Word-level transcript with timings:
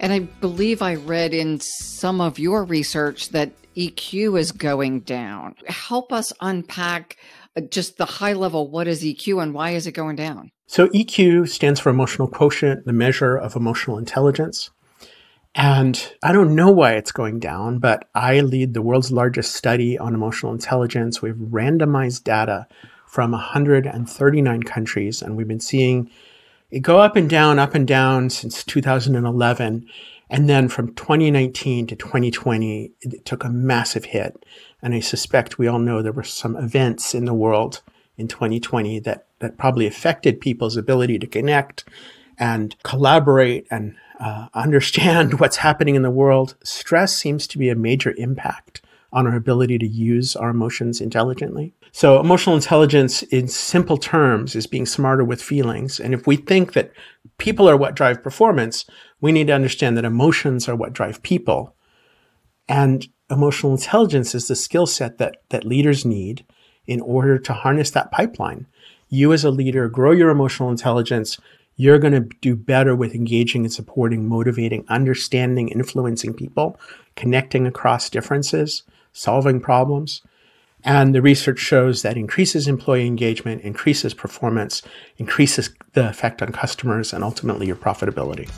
And 0.00 0.12
I 0.12 0.20
believe 0.20 0.82
I 0.82 0.96
read 0.96 1.34
in 1.34 1.60
some 1.60 2.20
of 2.20 2.38
your 2.38 2.64
research 2.64 3.30
that 3.30 3.52
EQ 3.76 4.38
is 4.38 4.52
going 4.52 5.00
down. 5.00 5.54
Help 5.66 6.12
us 6.12 6.32
unpack 6.40 7.16
uh, 7.56 7.62
just 7.62 7.96
the 7.96 8.04
high 8.04 8.32
level 8.32 8.70
what 8.70 8.88
is 8.88 9.02
EQ 9.02 9.42
and 9.42 9.54
why 9.54 9.70
is 9.70 9.86
it 9.86 9.92
going 9.92 10.16
down? 10.16 10.50
So, 10.66 10.88
EQ 10.88 11.48
stands 11.48 11.78
for 11.78 11.90
emotional 11.90 12.26
quotient, 12.26 12.86
the 12.86 12.92
measure 12.92 13.36
of 13.36 13.54
emotional 13.54 13.98
intelligence. 13.98 14.70
And 15.54 16.14
I 16.22 16.32
don't 16.32 16.56
know 16.56 16.70
why 16.70 16.94
it's 16.94 17.12
going 17.12 17.38
down, 17.38 17.78
but 17.78 18.08
I 18.14 18.40
lead 18.40 18.74
the 18.74 18.82
world's 18.82 19.12
largest 19.12 19.54
study 19.54 19.96
on 19.96 20.14
emotional 20.14 20.52
intelligence. 20.52 21.22
We've 21.22 21.34
randomized 21.34 22.24
data 22.24 22.66
from 23.06 23.30
139 23.30 24.62
countries, 24.64 25.22
and 25.22 25.36
we've 25.36 25.46
been 25.46 25.60
seeing 25.60 26.10
it 26.74 26.82
go 26.82 26.98
up 26.98 27.14
and 27.14 27.30
down, 27.30 27.60
up 27.60 27.76
and 27.76 27.86
down 27.86 28.30
since 28.30 28.64
2011. 28.64 29.86
And 30.28 30.48
then 30.50 30.68
from 30.68 30.92
2019 30.94 31.86
to 31.86 31.94
2020, 31.94 32.90
it 33.00 33.24
took 33.24 33.44
a 33.44 33.48
massive 33.48 34.06
hit. 34.06 34.44
And 34.82 34.92
I 34.92 34.98
suspect 34.98 35.56
we 35.56 35.68
all 35.68 35.78
know 35.78 36.02
there 36.02 36.10
were 36.10 36.24
some 36.24 36.56
events 36.56 37.14
in 37.14 37.26
the 37.26 37.32
world 37.32 37.80
in 38.16 38.26
2020 38.26 38.98
that, 39.00 39.28
that 39.38 39.56
probably 39.56 39.86
affected 39.86 40.40
people's 40.40 40.76
ability 40.76 41.20
to 41.20 41.28
connect 41.28 41.84
and 42.40 42.74
collaborate 42.82 43.68
and 43.70 43.94
uh, 44.18 44.48
understand 44.54 45.38
what's 45.38 45.58
happening 45.58 45.94
in 45.94 46.02
the 46.02 46.10
world. 46.10 46.56
Stress 46.64 47.16
seems 47.16 47.46
to 47.46 47.56
be 47.56 47.68
a 47.68 47.76
major 47.76 48.14
impact 48.18 48.82
on 49.14 49.28
our 49.28 49.36
ability 49.36 49.78
to 49.78 49.86
use 49.86 50.34
our 50.34 50.50
emotions 50.50 51.00
intelligently. 51.00 51.72
So, 51.92 52.18
emotional 52.18 52.56
intelligence, 52.56 53.22
in 53.22 53.46
simple 53.46 53.96
terms, 53.96 54.56
is 54.56 54.66
being 54.66 54.84
smarter 54.84 55.24
with 55.24 55.40
feelings. 55.40 56.00
And 56.00 56.12
if 56.12 56.26
we 56.26 56.36
think 56.36 56.72
that 56.72 56.92
people 57.38 57.70
are 57.70 57.76
what 57.76 57.94
drive 57.94 58.22
performance, 58.22 58.84
we 59.20 59.30
need 59.30 59.46
to 59.46 59.52
understand 59.54 59.96
that 59.96 60.04
emotions 60.04 60.68
are 60.68 60.74
what 60.74 60.92
drive 60.92 61.22
people. 61.22 61.74
And 62.68 63.06
emotional 63.30 63.72
intelligence 63.72 64.34
is 64.34 64.48
the 64.48 64.56
skill 64.56 64.86
set 64.86 65.18
that, 65.18 65.36
that 65.50 65.64
leaders 65.64 66.04
need 66.04 66.44
in 66.86 67.00
order 67.00 67.38
to 67.38 67.52
harness 67.52 67.92
that 67.92 68.10
pipeline. 68.10 68.66
You, 69.08 69.32
as 69.32 69.44
a 69.44 69.50
leader, 69.50 69.88
grow 69.88 70.10
your 70.10 70.30
emotional 70.30 70.70
intelligence. 70.70 71.38
You're 71.76 72.00
going 72.00 72.14
to 72.14 72.28
do 72.40 72.56
better 72.56 72.96
with 72.96 73.14
engaging 73.14 73.64
and 73.64 73.72
supporting, 73.72 74.28
motivating, 74.28 74.84
understanding, 74.88 75.68
influencing 75.68 76.34
people, 76.34 76.78
connecting 77.14 77.66
across 77.66 78.10
differences, 78.10 78.82
solving 79.14 79.60
problems. 79.60 80.20
And 80.84 81.14
the 81.14 81.22
research 81.22 81.58
shows 81.58 82.02
that 82.02 82.18
increases 82.18 82.68
employee 82.68 83.06
engagement, 83.06 83.62
increases 83.62 84.12
performance, 84.12 84.82
increases 85.16 85.70
the 85.94 86.10
effect 86.10 86.42
on 86.42 86.52
customers, 86.52 87.14
and 87.14 87.24
ultimately 87.24 87.66
your 87.66 87.76
profitability. 87.76 88.50